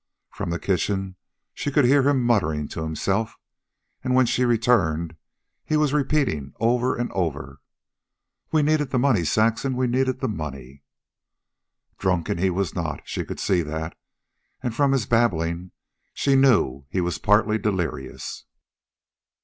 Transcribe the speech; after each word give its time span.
From 0.31 0.49
the 0.49 0.57
kitchen 0.57 1.15
she 1.53 1.69
could 1.69 1.85
hear 1.85 2.01
him 2.09 2.23
mumbling 2.23 2.67
to 2.69 2.81
himself, 2.81 3.35
and 4.03 4.15
when 4.15 4.25
she 4.25 4.45
returned 4.45 5.15
he 5.63 5.77
was 5.77 5.93
repeating 5.93 6.53
over 6.59 6.95
and 6.95 7.11
over: 7.11 7.61
"We 8.51 8.63
needed 8.63 8.89
the 8.89 8.97
money, 8.97 9.23
Saxon. 9.23 9.75
We 9.75 9.85
needed 9.85 10.19
the 10.19 10.27
money." 10.27 10.81
Drunken 11.99 12.39
he 12.39 12.49
was 12.49 12.73
not, 12.73 13.01
she 13.05 13.23
could 13.23 13.39
see 13.39 13.61
that, 13.61 13.95
and 14.63 14.73
from 14.75 14.91
his 14.91 15.05
babbling 15.05 15.69
she 16.15 16.35
knew 16.35 16.85
he 16.89 16.99
was 16.99 17.19
partly 17.19 17.59
delirious. 17.59 18.45